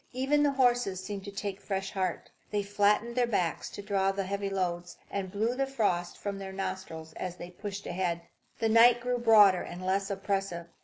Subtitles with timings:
[0.13, 2.31] Even the horses seemed to take fresh heart.
[2.49, 6.51] They flattened their backs to draw the heavy loads, and blew the frost from their
[6.51, 8.21] nostrils as they pushed ahead.
[8.57, 10.65] The night grew broader and less oppressive.